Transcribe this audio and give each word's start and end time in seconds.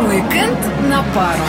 Уикенд 0.00 0.58
на 0.88 1.02
пару. 1.12 1.40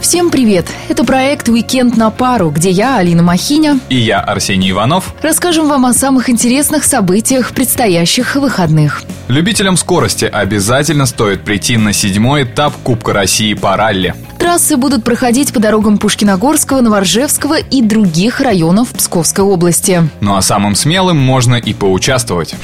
Всем 0.00 0.30
привет! 0.30 0.66
Это 0.88 1.04
проект 1.04 1.48
«Уикенд 1.48 1.96
на 1.96 2.10
пару», 2.10 2.50
где 2.50 2.70
я, 2.70 2.96
Алина 2.96 3.22
Махиня, 3.22 3.78
И 3.88 3.96
я, 3.96 4.18
Арсений 4.20 4.72
Иванов. 4.72 5.14
расскажем 5.22 5.68
вам 5.68 5.86
о 5.86 5.92
самых 5.92 6.28
интересных 6.28 6.82
событиях 6.82 7.52
предстоящих 7.52 8.34
выходных. 8.34 9.04
Любителям 9.28 9.76
скорости 9.76 10.24
обязательно 10.24 11.06
стоит 11.06 11.44
прийти 11.44 11.76
на 11.76 11.92
седьмой 11.92 12.42
этап 12.42 12.74
Кубка 12.82 13.12
России 13.12 13.54
по 13.54 13.76
ралли. 13.76 14.16
Трассы 14.40 14.76
будут 14.76 15.04
проходить 15.04 15.52
по 15.52 15.60
дорогам 15.60 15.98
Пушкиногорского, 15.98 16.80
Новоржевского 16.80 17.60
и 17.60 17.80
других 17.80 18.40
районов 18.40 18.88
Псковской 18.88 19.44
области. 19.44 20.02
Ну 20.20 20.34
а 20.34 20.42
самым 20.42 20.74
смелым 20.74 21.18
можно 21.18 21.54
и 21.54 21.72
поучаствовать. 21.74 22.56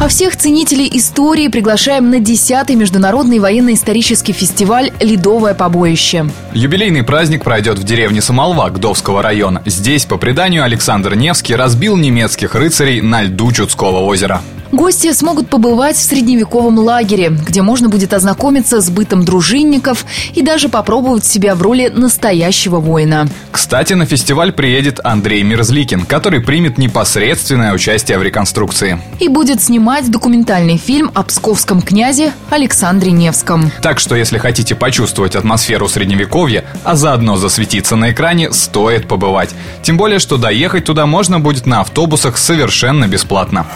А 0.00 0.08
всех 0.08 0.34
ценителей 0.34 0.88
истории 0.94 1.48
приглашаем 1.48 2.08
на 2.08 2.20
10-й 2.20 2.74
международный 2.74 3.38
военно-исторический 3.38 4.32
фестиваль 4.32 4.92
«Ледовое 4.98 5.52
побоище». 5.52 6.24
Юбилейный 6.54 7.02
праздник 7.02 7.44
пройдет 7.44 7.78
в 7.78 7.84
деревне 7.84 8.22
Самолва 8.22 8.70
Гдовского 8.70 9.20
района. 9.20 9.60
Здесь, 9.66 10.06
по 10.06 10.16
преданию, 10.16 10.64
Александр 10.64 11.16
Невский 11.16 11.54
разбил 11.54 11.98
немецких 11.98 12.54
рыцарей 12.54 13.02
на 13.02 13.24
льду 13.24 13.52
Чудского 13.52 13.98
озера. 13.98 14.40
Гости 14.72 15.12
смогут 15.12 15.48
побывать 15.48 15.96
в 15.96 16.00
средневековом 16.02 16.78
лагере, 16.78 17.30
где 17.30 17.60
можно 17.60 17.88
будет 17.88 18.12
ознакомиться 18.12 18.80
с 18.80 18.88
бытом 18.88 19.24
дружинников 19.24 20.06
и 20.34 20.42
даже 20.42 20.68
попробовать 20.68 21.24
себя 21.24 21.56
в 21.56 21.62
роли 21.62 21.88
настоящего 21.88 22.78
воина. 22.78 23.28
Кстати, 23.50 23.94
на 23.94 24.06
фестиваль 24.06 24.52
приедет 24.52 25.00
Андрей 25.02 25.42
Мерзликин, 25.42 26.06
который 26.06 26.40
примет 26.40 26.78
непосредственное 26.78 27.72
участие 27.72 28.18
в 28.18 28.22
реконструкции. 28.22 29.00
И 29.18 29.28
будет 29.28 29.60
снимать 29.60 30.08
документальный 30.08 30.76
фильм 30.76 31.10
о 31.14 31.24
псковском 31.24 31.82
князе 31.82 32.32
Александре 32.50 33.10
Невском. 33.10 33.72
Так 33.82 33.98
что, 33.98 34.14
если 34.14 34.38
хотите 34.38 34.76
почувствовать 34.76 35.34
атмосферу 35.34 35.88
средневековья, 35.88 36.64
а 36.84 36.94
заодно 36.94 37.36
засветиться 37.36 37.96
на 37.96 38.12
экране, 38.12 38.52
стоит 38.52 39.08
побывать. 39.08 39.50
Тем 39.82 39.96
более, 39.96 40.20
что 40.20 40.36
доехать 40.36 40.84
туда 40.84 41.06
можно 41.06 41.40
будет 41.40 41.66
на 41.66 41.80
автобусах 41.80 42.38
совершенно 42.38 43.08
бесплатно. 43.08 43.66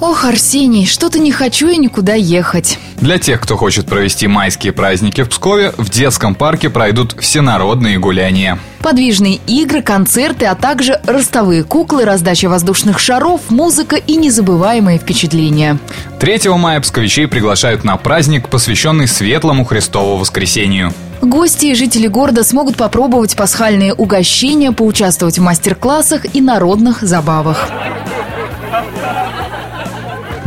Ох, 0.00 0.24
Арсений, 0.24 0.86
что-то 0.86 1.18
не 1.18 1.30
хочу 1.30 1.68
я 1.68 1.76
никуда 1.76 2.14
ехать. 2.14 2.78
Для 2.96 3.18
тех, 3.18 3.38
кто 3.38 3.58
хочет 3.58 3.84
провести 3.84 4.26
майские 4.26 4.72
праздники 4.72 5.22
в 5.22 5.28
Пскове, 5.28 5.74
в 5.76 5.90
детском 5.90 6.34
парке 6.34 6.70
пройдут 6.70 7.16
всенародные 7.20 7.98
гуляния. 7.98 8.58
Подвижные 8.80 9.40
игры, 9.46 9.82
концерты, 9.82 10.46
а 10.46 10.54
также 10.54 10.98
ростовые 11.06 11.64
куклы, 11.64 12.06
раздача 12.06 12.48
воздушных 12.48 12.98
шаров, 12.98 13.42
музыка 13.50 13.96
и 13.96 14.16
незабываемые 14.16 14.98
впечатления. 14.98 15.78
3 16.18 16.48
мая 16.56 16.80
псковичей 16.80 17.28
приглашают 17.28 17.84
на 17.84 17.98
праздник, 17.98 18.48
посвященный 18.48 19.06
Светлому 19.06 19.66
Христову 19.66 20.16
Воскресению. 20.16 20.94
Гости 21.20 21.66
и 21.66 21.74
жители 21.74 22.06
города 22.06 22.42
смогут 22.42 22.76
попробовать 22.76 23.36
пасхальные 23.36 23.92
угощения, 23.92 24.72
поучаствовать 24.72 25.38
в 25.38 25.42
мастер-классах 25.42 26.34
и 26.34 26.40
народных 26.40 27.02
забавах. 27.02 27.68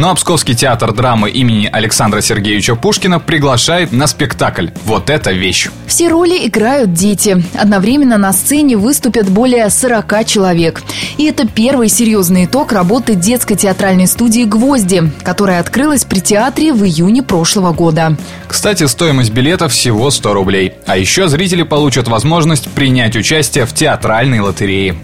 А 0.05 0.15
Псковский 0.15 0.53
театр 0.53 0.93
драмы 0.93 1.29
имени 1.29 1.69
Александра 1.71 2.19
Сергеевича 2.19 2.75
Пушкина 2.75 3.21
приглашает 3.21 3.93
на 3.93 4.05
спектакль 4.05 4.67
«Вот 4.83 5.09
эта 5.09 5.31
вещь». 5.31 5.69
Все 5.87 6.09
роли 6.09 6.45
играют 6.45 6.91
дети. 6.91 7.41
Одновременно 7.57 8.17
на 8.17 8.33
сцене 8.33 8.75
выступят 8.75 9.29
более 9.29 9.69
40 9.69 10.25
человек. 10.25 10.83
И 11.17 11.23
это 11.23 11.47
первый 11.47 11.87
серьезный 11.87 12.45
итог 12.45 12.73
работы 12.73 13.15
детской 13.15 13.55
театральной 13.55 14.07
студии 14.07 14.43
«Гвозди», 14.43 15.09
которая 15.23 15.61
открылась 15.61 16.03
при 16.03 16.19
театре 16.19 16.73
в 16.73 16.83
июне 16.83 17.23
прошлого 17.23 17.71
года. 17.71 18.17
Кстати, 18.49 18.85
стоимость 18.87 19.31
билета 19.31 19.69
всего 19.69 20.11
100 20.11 20.33
рублей. 20.33 20.73
А 20.85 20.97
еще 20.97 21.29
зрители 21.29 21.63
получат 21.63 22.09
возможность 22.09 22.69
принять 22.69 23.15
участие 23.15 23.65
в 23.65 23.73
театральной 23.73 24.41
лотерее. 24.41 24.97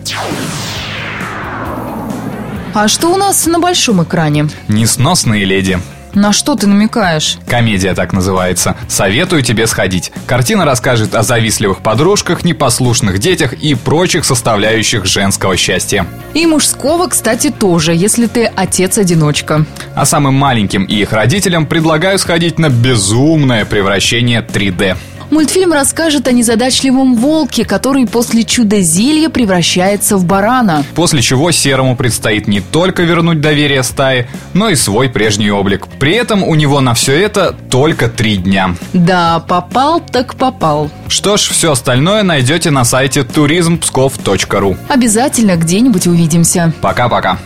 А 2.74 2.88
что 2.88 3.12
у 3.12 3.18
нас 3.18 3.46
на 3.48 3.60
большом 3.60 4.04
экране? 4.04 4.48
«Несносные 4.68 5.46
леди». 5.46 5.80
На 6.14 6.34
что 6.34 6.56
ты 6.56 6.66
намекаешь? 6.66 7.38
Комедия 7.48 7.94
так 7.94 8.14
называется. 8.14 8.76
Советую 8.88 9.44
тебе 9.44 9.68
сходить. 9.68 10.12
Картина 10.26 10.66
расскажет 10.66 11.14
о 11.14 11.22
завистливых 11.22 11.82
подружках, 11.82 12.44
непослушных 12.44 13.20
детях 13.20 13.54
и 13.54 13.76
прочих 13.76 14.26
составляющих 14.26 15.06
женского 15.06 15.56
счастья. 15.56 16.08
И 16.34 16.48
мужского, 16.48 17.08
кстати, 17.08 17.52
тоже, 17.52 17.94
если 17.94 18.26
ты 18.26 18.46
отец-одиночка. 18.46 19.66
А 19.94 20.06
самым 20.06 20.34
маленьким 20.34 20.86
и 20.86 20.96
их 20.96 21.14
родителям 21.14 21.68
предлагаю 21.68 22.18
сходить 22.18 22.58
на 22.58 22.70
безумное 22.70 23.66
превращение 23.66 24.42
3D. 24.42 24.98
Мультфильм 25.30 25.72
расскажет 25.74 26.28
о 26.28 26.32
незадачливом 26.32 27.16
волке, 27.16 27.64
который 27.66 28.08
после 28.08 28.44
чуда-зелья 28.44 29.30
превращается 29.30 30.18
в 30.18 30.26
барана. 30.26 30.84
После 30.96 31.22
чего 31.22 31.52
Серому 31.52 31.96
предстоит 31.96 32.48
не 32.48 32.62
только 32.62 33.04
вернуть 33.04 33.40
доверие 33.42 33.84
стаи, 33.84 34.28
но 34.54 34.70
и 34.70 34.76
свой 34.76 35.10
прежний 35.10 35.52
облик. 35.52 35.88
При 36.00 36.14
этом 36.14 36.44
у 36.44 36.56
него 36.56 36.82
на 36.82 36.94
все 36.94 37.14
это 37.20 37.56
только 37.70 38.10
три 38.10 38.38
дня. 38.38 38.76
Да, 38.94 39.40
попал 39.40 40.00
так 40.00 40.36
попал. 40.36 40.90
Что 41.08 41.38
ж, 41.38 41.42
все 41.42 41.74
остальное 41.74 42.24
найдете 42.24 42.72
на 42.72 42.84
сайте 42.84 43.24
туризмпсков.ру. 43.24 44.78
Обязательно 44.88 45.56
где-нибудь 45.56 46.08
увидимся. 46.08 46.74
Пока-пока. 46.82 47.38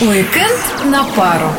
Уикенд 0.00 0.84
на 0.86 1.04
пару. 1.04 1.50